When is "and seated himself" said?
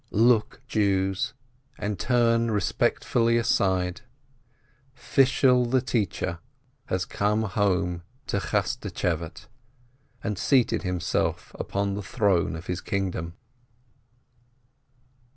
10.23-11.51